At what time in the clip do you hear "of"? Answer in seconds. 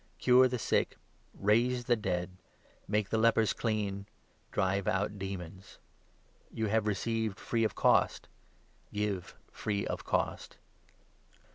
7.63-7.75, 9.85-10.03